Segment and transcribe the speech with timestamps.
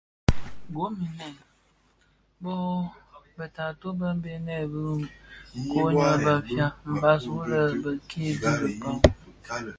[0.75, 1.35] Gom inèn
[3.37, 4.83] bë taatoh bë bënèn, bë
[5.53, 5.93] nyokon
[6.25, 8.99] (Bafia) mbas wu lè bekke dhi bëkpag,